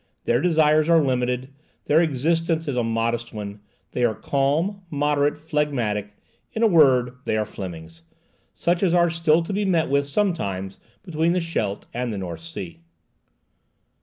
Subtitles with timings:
[0.23, 1.49] Their desires are limited,
[1.85, 3.59] their existence is a modest one;
[3.91, 8.01] they are calm, moderate, phlegmatic—in a word, they are Flemings;
[8.51, 12.41] such as are still to be met with sometimes between the Scheldt and the North
[12.41, 12.79] Sea.